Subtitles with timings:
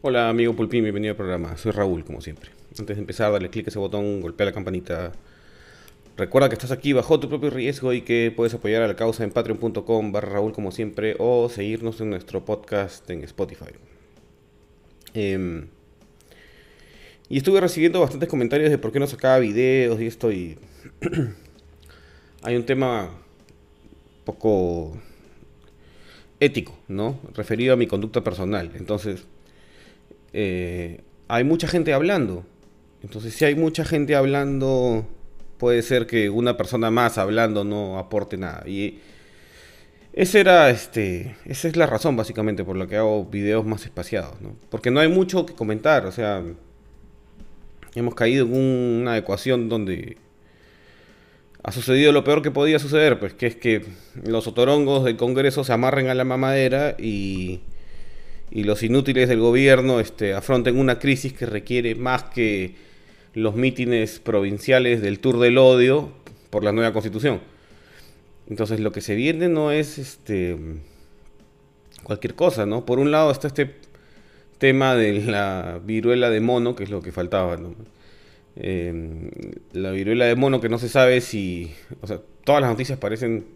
[0.00, 1.56] Hola amigo Pulpín, bienvenido al programa.
[1.56, 2.50] Soy Raúl, como siempre.
[2.78, 5.10] Antes de empezar, dale clic a ese botón, golpea la campanita.
[6.16, 9.24] Recuerda que estás aquí bajo tu propio riesgo y que puedes apoyar a la causa
[9.24, 13.72] en patreon.com barra Raúl como siempre o seguirnos en nuestro podcast en Spotify.
[15.14, 15.66] Em,
[17.28, 20.58] y estuve recibiendo bastantes comentarios de por qué no sacaba videos y esto y...
[22.44, 23.10] Hay un tema
[24.24, 24.96] poco
[26.38, 27.18] ético, ¿no?
[27.34, 28.70] Referido a mi conducta personal.
[28.76, 29.26] Entonces,
[30.32, 32.44] eh, hay mucha gente hablando.
[33.02, 35.06] Entonces, si hay mucha gente hablando,
[35.58, 38.68] puede ser que una persona más hablando no aporte nada.
[38.68, 39.00] Y
[40.12, 44.40] esa era, este, esa es la razón básicamente por la que hago videos más espaciados,
[44.40, 44.56] ¿no?
[44.70, 46.42] Porque no hay mucho que comentar, o sea,
[47.94, 50.16] hemos caído en una ecuación donde
[51.62, 53.84] ha sucedido lo peor que podía suceder, pues que es que
[54.24, 57.60] los otorongos del Congreso se amarren a la mamadera y,
[58.50, 62.76] y los inútiles del gobierno este, afronten una crisis que requiere más que
[63.34, 66.12] los mítines provinciales del Tour del Odio
[66.50, 67.40] por la nueva constitución.
[68.48, 70.56] Entonces lo que se viene no es este
[72.02, 72.86] cualquier cosa, ¿no?
[72.86, 73.74] Por un lado está este
[74.56, 77.74] tema de la viruela de mono, que es lo que faltaba, ¿no?
[78.56, 79.30] Em,
[79.72, 83.46] la viruela de mono que no se sabe si, o sea, todas las noticias parecen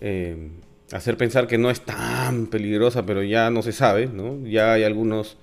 [0.00, 0.50] em,
[0.92, 4.46] hacer pensar que no es tan peligrosa, pero ya no se sabe, ¿no?
[4.46, 5.36] Ya hay algunos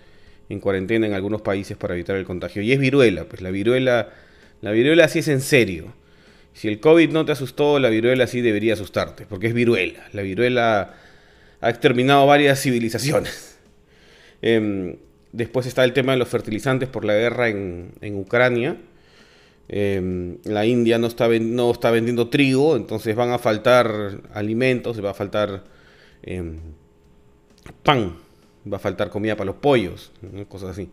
[0.50, 2.62] en cuarentena en algunos países para evitar el contagio.
[2.62, 4.10] Y es viruela, pues la viruela,
[4.62, 5.94] la viruela sí es en serio.
[6.54, 10.08] Si el COVID no te asustó, la viruela sí debería asustarte, porque es viruela.
[10.14, 10.94] La viruela
[11.62, 13.50] ha exterminado varias civilizaciones.
[14.46, 14.98] Em,
[15.34, 18.78] Después está el tema de los fertilizantes por la guerra en, Ucrania.
[19.70, 25.12] Em, la India no está, no está vendiendo trigo, entonces van a faltar alimentos, va
[25.12, 25.64] a faltar
[26.22, 26.60] em,
[27.84, 28.18] pan,
[28.72, 30.12] va a faltar comida para los pollos,
[30.50, 30.90] cosas así.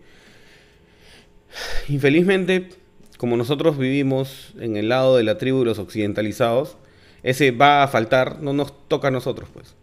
[1.89, 2.69] Infelizmente,
[3.19, 6.77] como nosotros vivimos en el lado de la tribu de los occidentalizados,
[7.23, 9.75] ese va a faltar, no nos toca a nosotros, pues.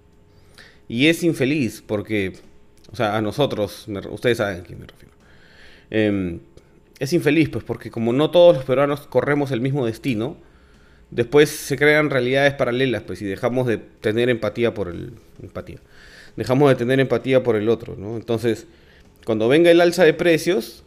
[0.87, 2.33] Y es infeliz porque
[2.91, 5.13] o sea, a nosotros, ustedes saben a quién me refiero.
[5.89, 6.39] Em,
[6.99, 10.37] es infeliz, pues, porque como no todos los peruanos corremos el mismo destino,
[11.11, 15.13] después se crean realidades paralelas, pues, y dejamos de tener empatía por el...
[15.41, 15.77] empatía.
[16.35, 18.15] Dejamos de tener empatía por el otro, ¿no?
[18.15, 18.67] Entonces,
[19.25, 20.83] cuando venga el alza de precios,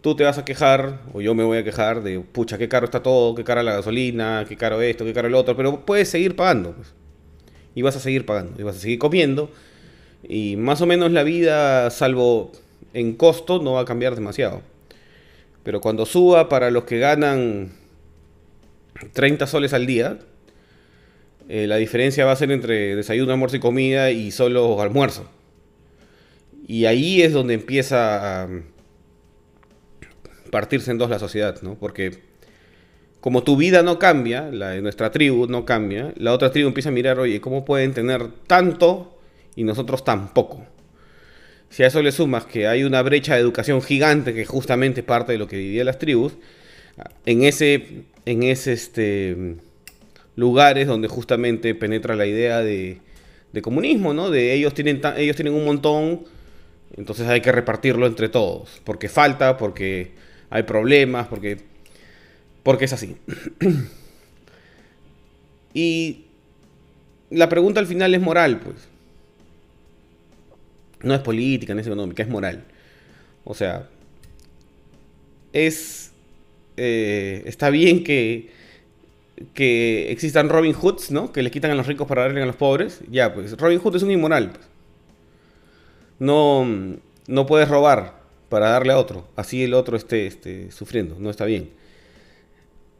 [0.00, 2.84] tú te vas a quejar, o yo me voy a quejar de, pucha, qué caro
[2.86, 6.08] está todo, qué cara la gasolina, qué caro esto, qué caro el otro, pero puedes
[6.08, 6.94] seguir pagando, pues.
[7.74, 9.50] Y vas a seguir pagando, y vas a seguir comiendo,
[10.22, 12.52] y más o menos la vida, salvo
[12.94, 14.71] en costo, no va a cambiar demasiado.
[15.62, 17.72] Pero cuando suba para los que ganan
[19.12, 20.18] 30 soles al día,
[21.48, 25.28] eh, la diferencia va a ser entre desayuno, almuerzo y comida y solo almuerzo.
[26.66, 28.48] Y ahí es donde empieza a
[30.50, 31.74] partirse en dos la sociedad, ¿no?
[31.74, 32.20] Porque
[33.20, 36.88] como tu vida no cambia, la de nuestra tribu no cambia, la otra tribu empieza
[36.88, 39.18] a mirar, oye, ¿cómo pueden tener tanto
[39.54, 40.66] y nosotros tampoco.
[41.72, 45.32] Si a eso le sumas que hay una brecha de educación gigante que justamente parte
[45.32, 46.34] de lo que vivían las tribus,
[47.24, 49.56] en ese, en ese este,
[50.36, 52.98] lugares donde justamente penetra la idea de,
[53.54, 54.28] de comunismo, ¿no?
[54.28, 56.24] De ellos tienen, ellos tienen un montón,
[56.94, 60.10] entonces hay que repartirlo entre todos, porque falta, porque
[60.50, 61.56] hay problemas, porque,
[62.62, 63.16] porque es así.
[65.72, 66.26] y
[67.30, 68.91] la pregunta al final es moral, pues.
[71.02, 72.64] No es política, no es económica, es moral.
[73.44, 73.88] O sea,
[75.52, 76.12] es.
[76.76, 78.50] Eh, está bien que,
[79.54, 81.32] que existan Robin Hoods, ¿no?
[81.32, 83.00] Que le quitan a los ricos para darle a los pobres.
[83.10, 84.50] Ya, pues Robin Hood es un inmoral.
[84.52, 84.66] Pues.
[86.18, 86.66] No,
[87.26, 89.28] no puedes robar para darle a otro.
[89.36, 91.16] Así el otro esté, esté sufriendo.
[91.18, 91.70] No está bien.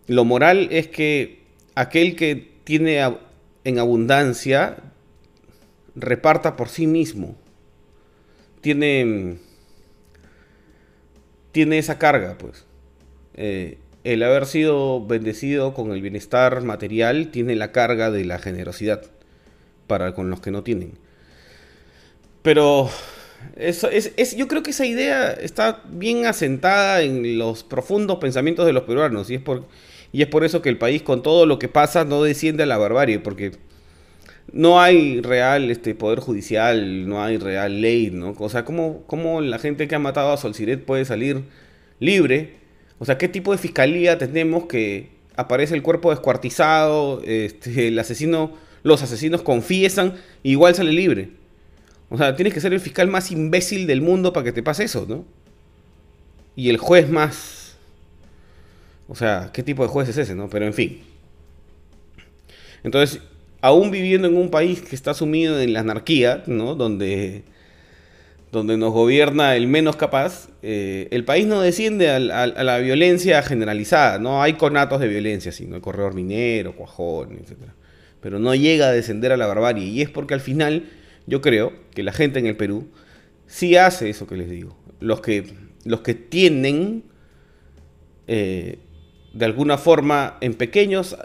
[0.09, 1.43] Lo moral es que
[1.75, 3.01] aquel que tiene
[3.65, 4.79] en abundancia
[5.95, 7.37] reparta por sí mismo
[8.63, 9.37] tiene,
[11.53, 12.65] tiene esa carga, pues.
[13.35, 19.03] Eh, el haber sido bendecido con el bienestar material tiene la carga de la generosidad
[19.87, 20.95] para con los que no tienen.
[22.43, 22.91] Pero
[23.57, 28.73] eso es, yo creo que esa idea está bien asentada en los profundos pensamientos de
[28.73, 29.67] los peruanos y es por,
[30.13, 32.67] y es por eso que el país con todo lo que pasa no desciende a
[32.67, 33.53] la barbarie, porque
[34.51, 38.35] no hay real este poder judicial, no hay real ley, ¿no?
[38.39, 41.45] O sea, ¿cómo, cómo la gente que ha matado a Solciret puede salir
[42.01, 42.57] libre?
[42.99, 48.53] O sea, ¿qué tipo de fiscalía tenemos que aparece el cuerpo descuartizado, este, el asesino,
[48.83, 51.31] los asesinos confiesan, igual sale libre?
[52.11, 54.85] O sea, tienes que ser el fiscal más imbécil del mundo para que te pase
[54.85, 55.25] eso, ¿no?
[56.55, 57.77] Y el juez más...
[59.09, 60.49] O sea, ¿qué tipo de juez es ese, no?
[60.49, 61.03] Pero en fin.
[62.85, 63.21] Entonces,
[63.63, 66.75] aún viviendo en un país que está sumido en la anarquía, ¿no?
[66.75, 67.45] Donde,
[68.51, 74.19] donde nos gobierna el menos capaz, eh, el país no desciende a, la violencia generalizada,
[74.19, 74.43] ¿no?
[74.43, 75.77] Hay conatos de violencia, sí, ¿no?
[75.77, 77.57] El corredor minero, cuajón, etc.
[78.21, 79.87] Pero no llega a descender a la barbarie.
[79.87, 80.91] Y es porque al final
[81.29, 82.89] yo creo que la gente en el Perú
[83.47, 84.77] sí hace eso que les digo.
[84.99, 85.45] Los que,
[85.85, 87.05] los que tienen,
[88.27, 88.81] eh,
[89.33, 91.17] de alguna forma, en pequeños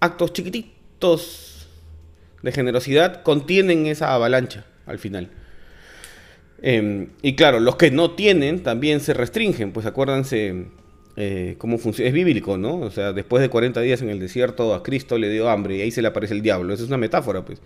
[0.00, 1.55] actos chiquititos
[2.46, 5.28] de generosidad, contienen esa avalancha al final.
[6.62, 10.66] Em, y claro, los que no tienen también se restringen, pues acuérdense
[11.16, 12.08] eh, cómo funciona.
[12.08, 12.76] Es bíblico, ¿no?
[12.78, 15.82] O sea, después de 40 días en el desierto, a Cristo le dio hambre y
[15.82, 16.72] ahí se le aparece el diablo.
[16.72, 17.60] Esa es una metáfora, pues.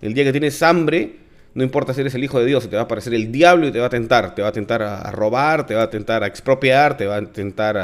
[0.00, 1.16] El día que tienes hambre,
[1.54, 3.72] no importa si eres el hijo de Dios, te va a aparecer el diablo y
[3.72, 4.34] te va a tentar.
[4.34, 7.26] Te va a tentar a, robar, te va a tentar a expropiar, te va a
[7.26, 7.76] tentar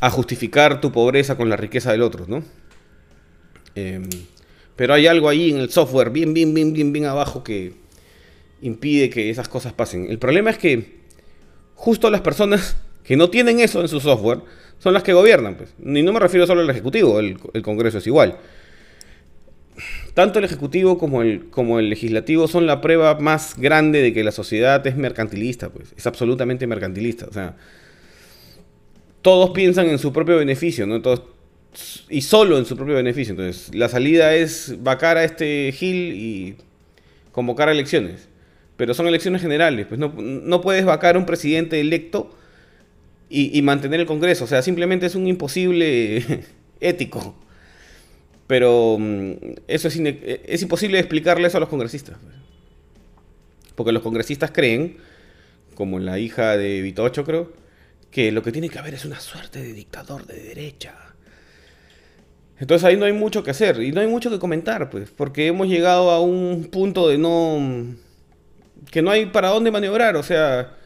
[0.00, 2.42] a, justificar tu pobreza con la riqueza del otro, ¿no?
[3.74, 4.08] Em,
[4.78, 7.72] pero hay algo ahí en el software, bien, bien, bien, bien, bien abajo, que
[8.62, 10.06] impide que esas cosas pasen.
[10.08, 10.98] El problema es que
[11.74, 14.38] justo las personas que no tienen eso en su software
[14.78, 15.56] son las que gobiernan.
[15.56, 15.74] Pues.
[15.80, 18.36] Y no me refiero solo al Ejecutivo, el, Congreso es igual.
[20.14, 24.22] Tanto el Ejecutivo como el, como el Legislativo son la prueba más grande de que
[24.22, 25.92] la sociedad es mercantilista, pues.
[25.96, 27.56] Es absolutamente mercantilista.
[29.22, 31.02] Todos piensan en su propio beneficio, ¿no?
[31.02, 31.22] Todos,
[32.08, 33.32] y solo en su propio beneficio.
[33.32, 36.56] Entonces, la salida es vacar a este Gil y
[37.32, 38.28] convocar a elecciones.
[38.76, 39.86] Pero son elecciones generales.
[39.86, 42.30] Pues no, no puedes vacar a un presidente electo
[43.28, 44.44] y, mantener el Congreso.
[44.44, 46.44] O sea, simplemente es un imposible
[46.80, 47.34] ético.
[48.46, 49.32] Pero mm,
[49.66, 52.16] eso es, es imposible explicarle eso a los congresistas.
[53.74, 54.96] Porque los congresistas creen,
[55.74, 57.52] como la hija de Vitocho creo,
[58.10, 61.07] que lo que tiene que haber es una suerte de dictador de derecha.
[62.60, 65.46] Entonces ahí no hay mucho que hacer y no hay mucho que comentar, pues, porque
[65.46, 67.94] hemos llegado a un punto de no...
[68.90, 70.76] que no hay para dónde maniobrar, o sea,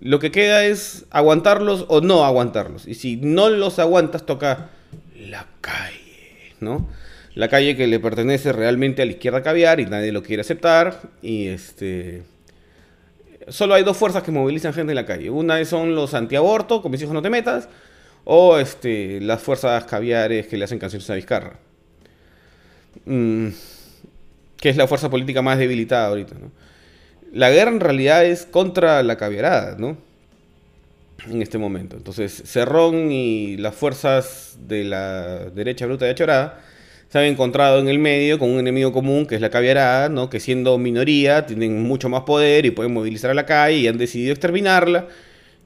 [0.00, 2.86] lo que queda es aguantarlos o no aguantarlos.
[2.86, 4.70] Y si no los aguantas, toca
[5.16, 6.88] la calle, ¿no?
[7.34, 11.00] La calle que le pertenece realmente a la izquierda caviar y nadie lo quiere aceptar.
[11.22, 12.24] Y este.
[13.48, 15.30] Solo hay dos fuerzas que movilizan gente en la calle.
[15.30, 17.68] Una son los antiaborto, con mis hijos no te metas.
[18.24, 21.58] O este, las fuerzas caviares que le hacen canciones a Vizcarra.
[23.04, 23.48] Mm,
[24.58, 26.50] que es la fuerza política más debilitada ahorita, ¿no?
[27.32, 29.96] la guerra en realidad es contra la caviarada, ¿no?
[31.28, 31.96] En este momento.
[31.96, 36.60] Entonces, Cerrón y las fuerzas de la derecha bruta de Achorada
[37.08, 40.28] se han encontrado en el medio con un enemigo común que es la caviarada, ¿no?
[40.28, 43.98] Que siendo minoría tienen mucho más poder y pueden movilizar a la calle y han
[43.98, 45.08] decidido exterminarla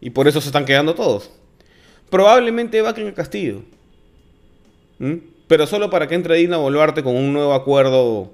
[0.01, 1.31] y por eso se están quedando todos.
[2.11, 3.63] Probablemente vaquen el Castillo.
[5.47, 8.33] Pero solo para que entre Dina Boluarte con un nuevo acuerdo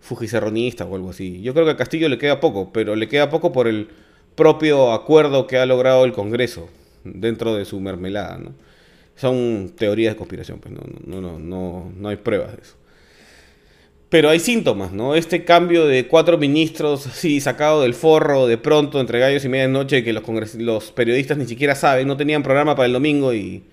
[0.00, 1.42] fujicerronista o algo así.
[1.42, 3.88] Yo creo que a Castillo le queda poco, pero le queda poco por el
[4.34, 6.68] propio acuerdo que ha logrado el Congreso
[7.04, 8.52] dentro de su mermelada, ¿no?
[9.16, 12.74] Son teorías de conspiración, pues no, no, no, no, no hay pruebas de eso.
[14.08, 15.14] Pero hay síntomas, ¿no?
[15.14, 20.02] Este cambio de cuatro ministros así sacado del forro de pronto entre gallos y medianoche
[20.02, 23.64] que los, los periodistas ni siquiera saben, no tenían programa para el domingo y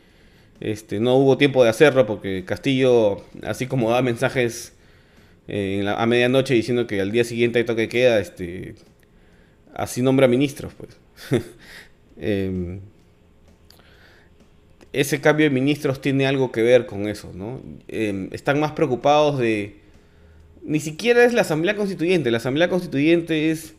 [0.59, 4.73] este, no hubo tiempo de hacerlo porque Castillo, así como da mensajes
[5.47, 8.75] eh, a medianoche diciendo que al día siguiente hay toque de queda, este,
[9.73, 10.97] así nombra ministros, pues.
[12.17, 12.79] Em,
[14.93, 17.61] ese cambio de ministros tiene algo que ver con eso, ¿no?
[17.89, 19.84] Em, están más preocupados de...
[20.65, 23.75] Ni siquiera es la Asamblea Constituyente, la Asamblea Constituyente es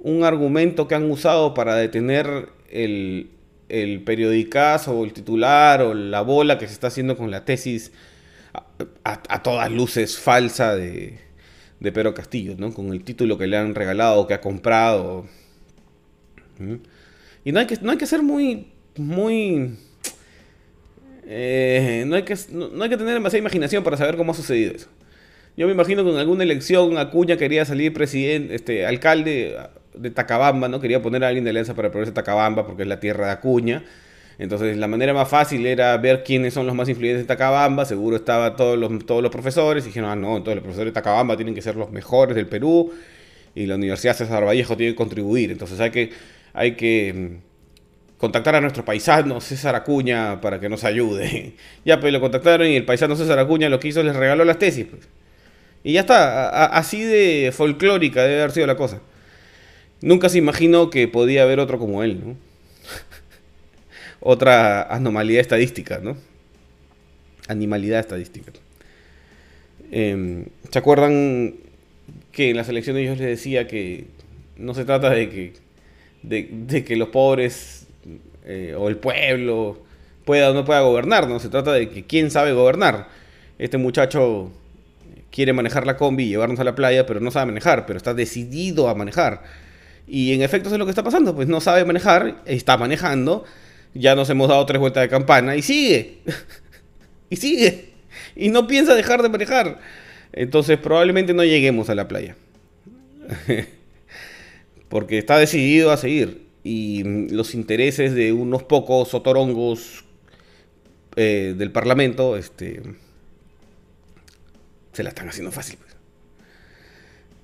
[0.00, 3.30] un argumento que han usado para detener el,
[3.68, 7.92] el periodicazo o el titular o la bola que se está haciendo con la tesis
[9.04, 11.18] a, todas luces falsa de,
[11.78, 12.74] de Pedro Castillo, ¿no?
[12.74, 15.26] Con el título que le han regalado, que ha comprado.
[17.44, 19.76] Y no hay que, no hay que ser muy, muy...
[21.30, 24.74] Eh, no, hay que, no, hay que tener demasiada imaginación para saber cómo ha sucedido
[24.74, 24.88] eso.
[25.58, 29.56] Yo me imagino que en alguna elección Acuña quería salir presidente, este, alcalde
[29.92, 30.80] de Tacabamba, ¿no?
[30.80, 33.82] Quería poner a alguien de Alianza para de Tacabamba porque es la tierra de Acuña.
[34.38, 38.14] Entonces la manera más fácil era ver quiénes son los más influyentes de Tacabamba, seguro
[38.14, 41.34] estaban todos los, todos los profesores, y dijeron, ah, no, entonces los profesores de Tacabamba
[41.34, 42.92] tienen que ser los mejores del Perú,
[43.56, 46.10] y la Universidad César Vallejo tiene que contribuir, entonces hay que,
[46.52, 51.54] hay que mm, contactar a nuestro paisano César Acuña para que nos ayude.
[51.84, 54.60] ya, pues lo contactaron y el paisano César Acuña lo que hizo les regaló las
[54.60, 54.86] tesis.
[54.88, 55.08] Pues.
[55.84, 59.00] Y ya está, así de folclórica debe haber sido la cosa.
[60.00, 62.36] Nunca se imaginó que podía haber otro como él, ¿no?
[64.20, 66.16] Otra anomalía estadística, ¿no?
[67.48, 68.52] Animalidad estadística.
[69.90, 71.54] Em, ¿Se acuerdan
[72.32, 74.06] que en las elecciones yo les decía que
[74.56, 75.52] no se trata de que,
[76.22, 77.86] de, que los pobres
[78.44, 79.82] eh, o el pueblo
[80.24, 83.08] pueda o no pueda gobernar, no se trata de que quién sabe gobernar.
[83.58, 84.52] Este muchacho
[85.30, 88.14] quiere manejar la combi y llevarnos a la playa, pero no sabe manejar, pero está
[88.14, 89.42] decidido a manejar.
[90.06, 93.44] Y en efecto eso es lo que está pasando, pues no sabe manejar, está manejando,
[93.94, 96.18] ya nos hemos dado tres vueltas de campana y sigue.
[97.30, 97.90] y sigue.
[98.34, 99.80] Y no piensa dejar de manejar.
[100.32, 102.36] Entonces probablemente no lleguemos a la playa.
[104.88, 106.46] Porque está decidido a seguir.
[106.64, 110.04] Y los intereses de unos pocos otorongos
[111.16, 112.82] eh, del Parlamento este,
[114.98, 115.78] se la están haciendo fácil.
[115.78, 115.96] Pues.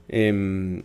[0.08, 0.82] Em,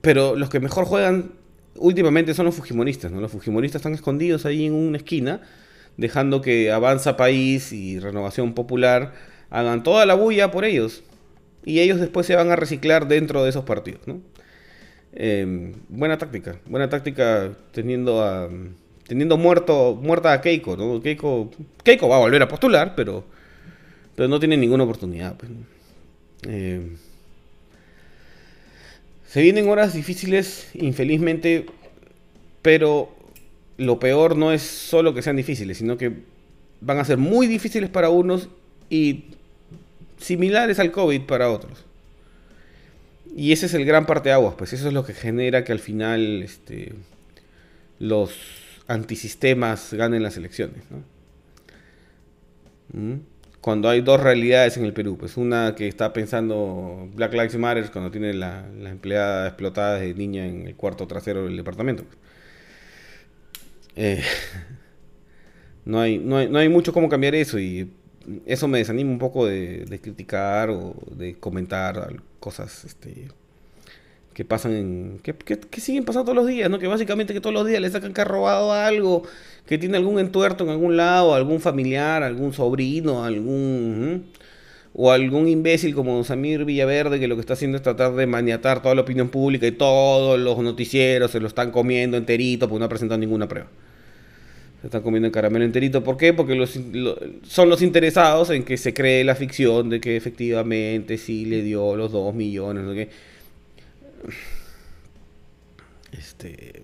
[0.00, 1.32] pero los que mejor juegan
[1.74, 3.10] últimamente son los fujimonistas.
[3.10, 3.20] ¿no?
[3.20, 5.40] Los fujimonistas están escondidos ahí en una esquina,
[5.96, 9.14] dejando que Avanza País y Renovación Popular
[9.50, 11.02] hagan toda la bulla por ellos.
[11.64, 14.00] Y ellos después se van a reciclar dentro de esos partidos.
[15.12, 18.48] Em, buena táctica, buena táctica teniendo
[19.08, 21.02] teniendo muerto muerta a Keiko.
[21.02, 21.50] Keiko,
[21.82, 23.24] Keiko va a volver a postular, pero
[24.16, 25.36] pero no tiene ninguna oportunidad.
[25.36, 25.50] Pues,
[26.42, 26.96] em,
[29.26, 31.66] se vienen horas difíciles, infelizmente,
[32.62, 33.14] pero
[33.76, 36.12] lo peor no es solo que sean difíciles, sino que
[36.80, 38.48] van a ser muy difíciles para unos
[38.88, 39.24] y
[40.18, 41.84] similares al COVID para otros.
[43.36, 45.72] Y ese es el gran parte de aguas, pues eso es lo que genera que
[45.72, 46.92] al final este,
[47.98, 48.32] los
[48.86, 50.84] antisistemas ganen las elecciones.
[52.92, 53.14] ¿Mm?
[53.64, 55.16] Cuando hay dos realidades en el Perú.
[55.16, 60.46] Pues una que está pensando Black Lives Matter cuando tiene la, empleada explotada de niña
[60.46, 62.04] en el cuarto trasero del departamento.
[63.96, 64.22] Eh,
[65.86, 67.90] no, hay, no, hay, no hay mucho cómo cambiar eso y
[68.44, 73.28] eso me desanima un poco de, criticar o de comentar cosas este,
[74.34, 75.20] que pasan en.
[75.22, 76.78] Que, que, siguen pasando todos los días, ¿no?
[76.78, 79.22] Que básicamente que todos los días le sacan que ha robado algo,
[79.64, 84.26] que tiene algún entuerto en algún lado, algún familiar, algún sobrino, algún.
[84.96, 88.80] O algún imbécil como Samir Villaverde que lo que está haciendo es tratar de maniatar
[88.80, 92.84] toda la opinión pública y todos los noticieros se lo están comiendo enterito porque no
[92.84, 93.66] ha presentado ninguna prueba.
[94.82, 96.04] Se están comiendo el caramelo enterito.
[96.04, 96.32] ¿Por qué?
[96.32, 96.78] Porque los,
[97.42, 101.96] son los interesados en que se cree la ficción de que efectivamente sí le dio
[101.96, 102.84] los dos millones.
[102.84, 102.94] ¿no?
[106.12, 106.82] Este.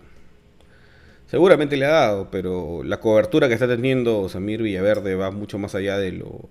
[1.27, 5.77] Seguramente le ha dado, pero la cobertura que está teniendo Samir Villaverde va mucho más
[5.77, 6.49] allá de lo,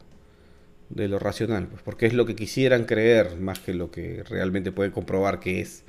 [0.90, 4.72] de lo racional, pues, porque es lo que quisieran creer más que lo que realmente
[4.72, 5.84] pueden comprobar que es.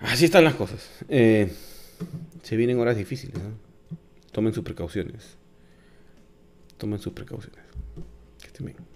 [0.00, 0.88] Así están las cosas.
[1.08, 1.50] Eh,
[2.42, 3.36] se vienen horas difíciles.
[4.32, 5.36] Tomen sus precauciones.
[6.78, 7.64] Tomen sus precauciones.
[8.40, 8.90] Que estén bien.